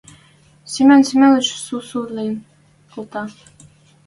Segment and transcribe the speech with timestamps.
[0.71, 2.33] Семен Семеныч сусу лин
[2.91, 3.23] колта.